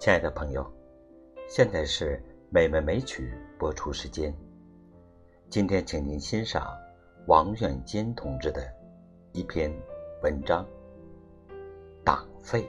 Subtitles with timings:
[0.00, 0.66] 亲爱的朋友，
[1.46, 2.18] 现在是
[2.48, 4.34] 美文美曲播出时间。
[5.50, 6.74] 今天，请您欣赏
[7.26, 8.66] 王远坚同志的
[9.34, 9.70] 一篇
[10.22, 10.64] 文章
[12.02, 12.62] 《党费》，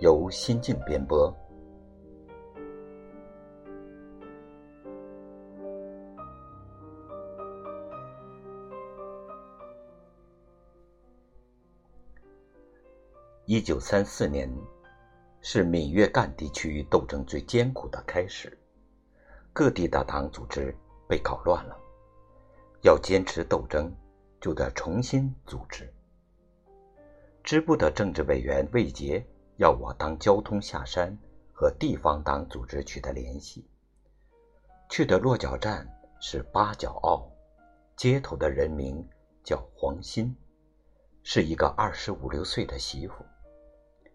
[0.00, 1.30] 由心境编播。
[13.44, 14.50] 一九三四年。
[15.46, 18.58] 是闽粤赣地区斗争最艰苦的开始，
[19.52, 20.74] 各地的党组织
[21.06, 21.76] 被搞乱了，
[22.80, 23.94] 要坚持斗争，
[24.40, 25.92] 就得重新组织。
[27.42, 29.22] 支部的政治委员魏杰
[29.58, 31.14] 要我当交通下山，
[31.52, 33.68] 和地方党组织取得联系。
[34.88, 35.86] 去的落脚站
[36.22, 37.30] 是八角坳，
[37.98, 39.06] 接头的人名
[39.44, 40.34] 叫黄鑫，
[41.22, 43.16] 是一个二十五六岁的媳妇。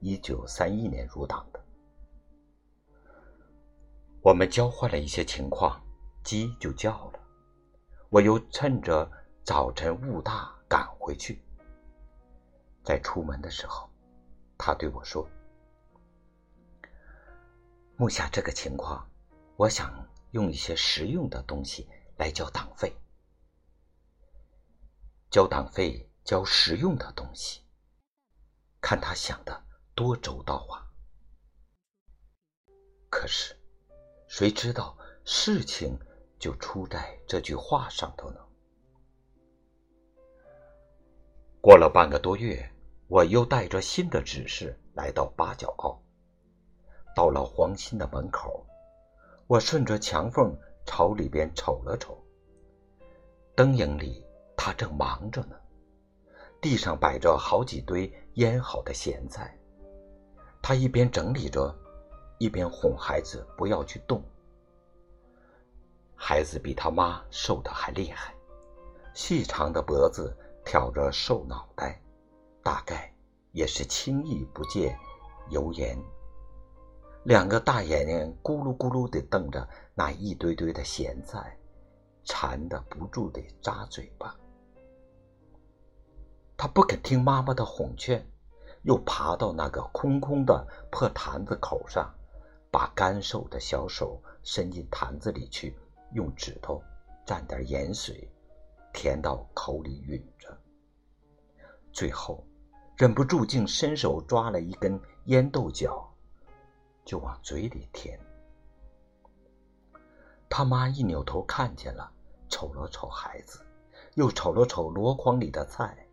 [0.02, 1.62] 一九三一年入党的，
[4.22, 5.82] 我们交换了一些情况，
[6.24, 7.20] 鸡就叫了。
[8.10, 9.12] 我又趁着
[9.44, 11.44] 早晨雾大赶回去。
[12.82, 13.90] 在出门的时候，
[14.58, 15.30] 他对我说
[17.98, 19.06] ：“目下这个情况，
[19.58, 22.96] 我想用一些实用的东西来交党费。
[25.30, 27.62] 交党费，交实用的东西。
[28.80, 29.64] 看他想的。”
[30.00, 30.80] 多周到啊！
[33.10, 33.54] 可是，
[34.30, 36.00] 谁知道事情
[36.40, 38.40] 就出在这句话上头呢？
[41.60, 42.72] 过了半个多月，
[43.10, 46.02] 我又带着新的指示来到八角坳，
[47.14, 48.66] 到了黄鑫的门口，
[49.48, 52.18] 我顺着墙缝朝里边瞅了瞅，
[53.54, 54.26] 灯影里
[54.56, 55.60] 他正忙着呢，
[56.62, 59.54] 地上摆着好几堆腌好的咸菜。
[60.62, 61.76] 他一边整理着，
[62.38, 64.24] 一边哄孩子不要去动。
[66.16, 68.36] 孩子比他妈瘦的还厉害，
[69.14, 72.00] 细长的脖子挑着瘦脑袋，
[72.62, 73.12] 大概
[73.52, 74.96] 也是轻易不戒
[75.50, 75.98] 油盐。
[77.24, 81.58] 两个大眼睛咕噜咕噜地瞪着那一堆堆的咸菜，
[82.24, 84.36] 馋得不住地扎嘴巴。
[86.56, 88.26] 他不肯听妈妈的哄劝。
[88.84, 92.14] 又爬到那个空空的破坛子口上，
[92.72, 95.78] 把干瘦的小手伸进坛子里去，
[96.14, 96.82] 用指头
[97.26, 98.32] 蘸点盐水，
[98.94, 100.58] 填到口里吮着。
[101.92, 102.44] 最后，
[102.96, 106.10] 忍不住竟伸手抓了一根烟豆角，
[107.04, 108.20] 就往嘴里填。
[110.50, 112.12] 他妈一扭头看见了，
[112.48, 113.60] 瞅了瞅孩子，
[114.16, 116.08] 又瞅了瞅箩筐里的菜，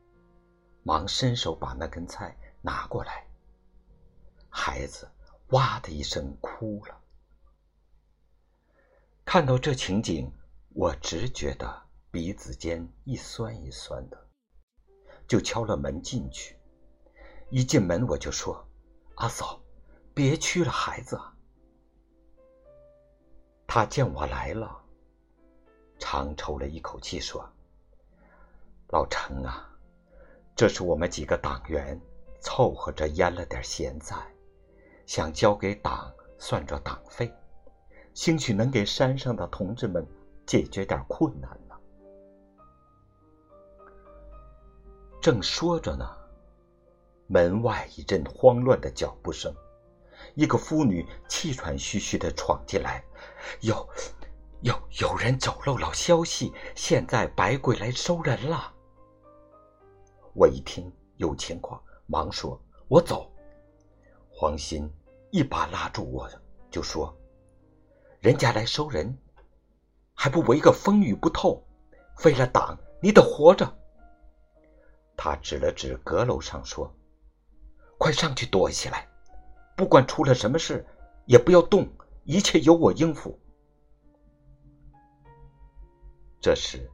[0.83, 2.37] 忙伸手把那根菜。
[2.66, 3.25] 拿过来，
[4.50, 5.09] 孩子
[5.50, 7.00] 哇的一声哭了。
[9.25, 10.32] 看到这情景，
[10.75, 14.21] 我只觉得鼻子尖一酸一酸的，
[15.28, 16.59] 就敲了门进去。
[17.50, 18.66] 一进门我就说
[19.15, 19.62] ：“阿嫂，
[20.12, 21.16] 别去了，孩子。”
[23.65, 24.77] 他见我来了，
[26.00, 27.48] 长抽了一口气说
[28.91, 29.71] ：“老程啊，
[30.56, 32.00] 这是我们几个党员。”
[32.47, 34.33] 凑合着腌了点咸菜，
[35.05, 37.34] 想交给党算着党费，
[38.15, 40.07] 兴许能给山上的同志们
[40.47, 41.75] 解决点困难呢。
[45.21, 46.09] 正说着呢，
[47.27, 49.53] 门外一阵慌乱的脚步声，
[50.37, 53.03] 一个妇女气喘吁吁的闯进来，
[53.61, 53.75] 有，
[54.61, 58.73] 有有人走漏了消息，现在白鬼来收人了。
[60.33, 61.83] 我一听有情况。
[62.06, 63.33] 忙说：“我走。”
[64.31, 64.89] 黄鑫
[65.31, 66.28] 一把拉住我，
[66.71, 67.17] 就说
[68.21, 69.19] ：“人家来收人，
[70.15, 71.65] 还不围个风雨不透？
[72.25, 73.77] 为了党，你得活着。”
[75.16, 76.95] 他指了指阁楼上说
[77.98, 79.09] ：“快上去躲起来，
[79.77, 80.86] 不管出了什么事，
[81.25, 81.89] 也不要动，
[82.25, 83.39] 一切由我应付。”
[86.39, 86.91] 这时，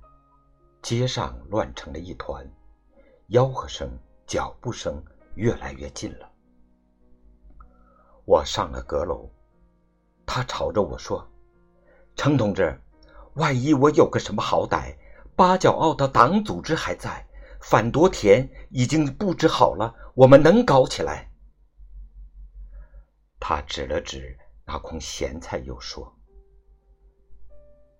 [0.80, 2.48] 街上乱成了一团，
[3.28, 3.98] 吆喝声。
[4.32, 6.26] 脚步声越来越近了。
[8.24, 9.28] 我上了阁楼，
[10.24, 11.30] 他朝着我说
[12.16, 12.80] ：“程同志，
[13.34, 14.96] 万一我有个什么好歹，
[15.36, 17.26] 八角坳的党组织还在，
[17.60, 21.30] 反夺田已经布置好了，我们能搞起来。”
[23.38, 26.16] 他指了指那筐咸菜，又说：“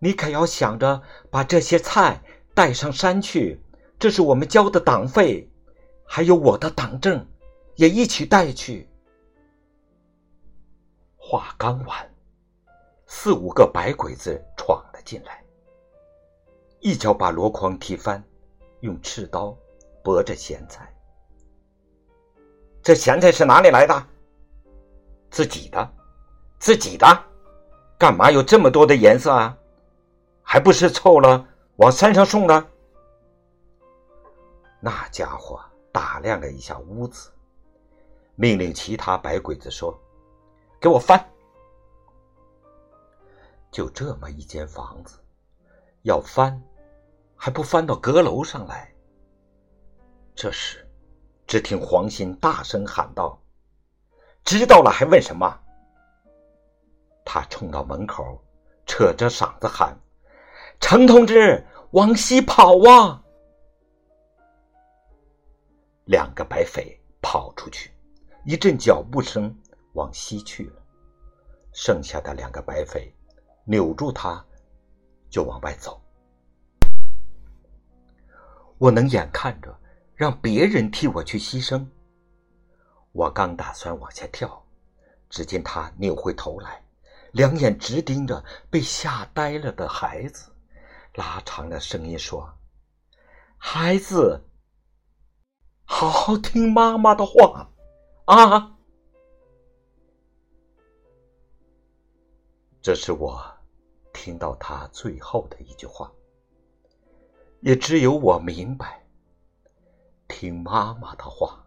[0.00, 2.22] 你可要想着把这些菜
[2.54, 3.62] 带上山去，
[3.98, 5.46] 这是我们交的党费。”
[6.14, 7.26] 还有我的党证，
[7.76, 8.86] 也一起带去。
[11.16, 12.14] 话刚完，
[13.06, 15.42] 四五个白鬼子闯了进来，
[16.80, 18.22] 一脚把箩筐踢翻，
[18.80, 19.56] 用赤刀
[20.04, 20.94] 剥着咸菜。
[22.82, 24.06] 这咸菜是哪里来的？
[25.30, 25.94] 自己的，
[26.58, 27.06] 自己的，
[27.98, 29.56] 干嘛有这么多的颜色啊？
[30.42, 32.66] 还不是凑了往山上送的？
[34.78, 35.58] 那家伙
[35.92, 37.30] 打量了一下屋子，
[38.34, 39.96] 命令其他白鬼子说
[40.80, 41.22] ：“给我翻！”
[43.70, 45.18] 就这么一间房子，
[46.02, 46.60] 要翻，
[47.36, 48.92] 还不翻到阁楼上来？
[50.34, 50.84] 这时。
[51.44, 53.38] 只听黄鑫大声喊道
[54.42, 55.60] ：“知道了还问什么？”
[57.26, 58.42] 他冲到门口，
[58.86, 59.94] 扯着嗓子喊
[60.80, 63.21] ：“程同志，往西跑啊！”
[66.04, 67.90] 两个白匪跑出去，
[68.44, 69.54] 一阵脚步声
[69.92, 70.82] 往西去了。
[71.72, 73.14] 剩下的两个白匪
[73.64, 74.44] 扭住他，
[75.30, 76.02] 就往外走。
[78.78, 79.78] 我能眼看着。
[80.14, 81.84] 让别人替我去牺牲。
[83.10, 84.64] 我刚打算往下跳，
[85.28, 86.80] 只见他扭回头来，
[87.32, 90.52] 两眼直盯着被吓呆了的孩子，
[91.14, 92.48] 拉长了声音说
[93.58, 94.40] ：“孩子，
[95.94, 97.68] 好好听妈妈的话，
[98.24, 98.76] 啊！”
[102.80, 103.40] 这是我
[104.12, 106.10] 听到他最后的一句话，
[107.60, 109.00] 也只有我明白。
[110.28, 111.62] 听妈妈的话，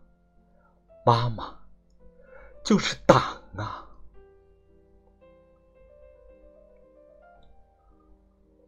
[1.06, 1.56] 妈妈
[2.64, 3.22] 就是党
[3.56, 3.88] 啊！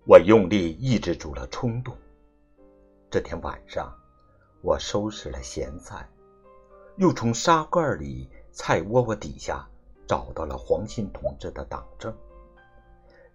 [0.06, 1.98] 我用力抑制住了冲动。
[3.10, 3.92] 这天晚上，
[4.62, 6.08] 我收拾了咸菜，
[6.98, 9.68] 又从沙罐里、菜窝窝底下
[10.08, 12.14] 找到了黄信同志的党证，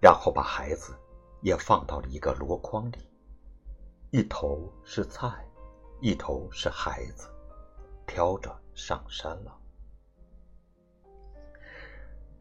[0.01, 0.95] 然后把孩子
[1.41, 2.99] 也放到了一个箩筐里，
[4.11, 5.47] 一头是菜。
[6.05, 7.29] 一头是孩子，
[8.09, 9.57] 挑着上山了。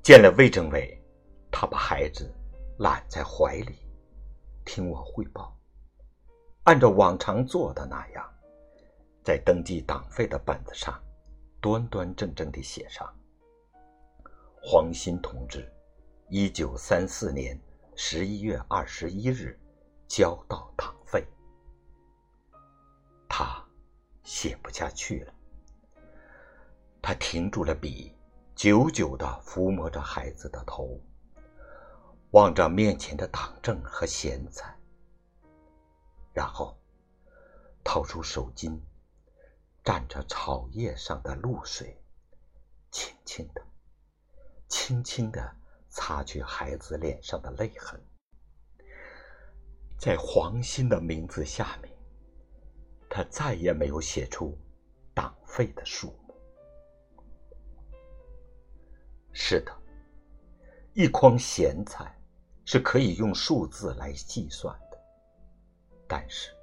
[0.02, 1.00] 见了魏政委，
[1.52, 2.34] 他把孩子
[2.80, 3.78] 揽在怀里，
[4.66, 5.56] 听我汇报。
[6.64, 8.28] 按照往常做的那样，
[9.24, 11.00] 在登记党费的本子上，
[11.60, 13.08] 端端正正地写上
[14.62, 15.72] ：“黄鑫同志，
[16.28, 17.60] 一九三四年
[17.96, 19.60] 十一月二十一日
[20.08, 21.24] 交到党费。”
[23.30, 23.64] 他
[24.24, 25.34] 写不下去了，
[27.02, 28.16] 他停住了笔，
[28.56, 31.00] 久久的抚摸着孩子的头，
[32.32, 34.76] 望着面前的党证和咸菜，
[36.34, 36.76] 然后
[37.84, 38.78] 掏出手巾，
[39.84, 42.02] 蘸着草叶上的露水，
[42.92, 43.62] 轻轻的、
[44.68, 45.56] 轻轻的
[45.90, 48.00] 擦去孩子脸上的泪痕，
[49.98, 51.92] 在黄鑫的名字下面。
[53.14, 54.58] 他再也没有写出
[55.14, 56.34] 党费的数目。
[59.34, 59.82] 是的，
[60.94, 62.18] 一筐咸菜
[62.64, 64.98] 是可以用数字来计算的，
[66.08, 66.56] 但是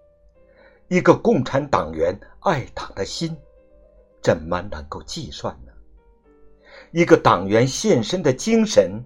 [0.88, 3.36] 一个共产党员爱党的心，
[4.22, 5.72] 怎么能够计算呢？
[6.92, 9.04] 一个党员献身的精神，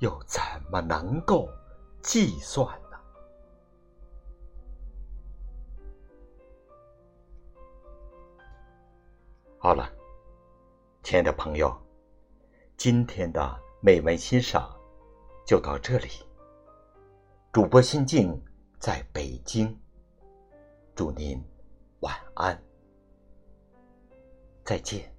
[0.00, 1.48] 又怎么能够
[2.02, 2.98] 计算呢？
[9.58, 9.88] 好了，
[11.04, 11.72] 亲爱的朋友，
[12.76, 14.74] 今天的美文欣赏
[15.46, 16.08] 就到这里。
[17.52, 18.42] 主播心静
[18.80, 19.80] 在北京，
[20.94, 21.42] 祝您
[22.00, 22.62] 晚安，
[24.64, 25.13] 再见。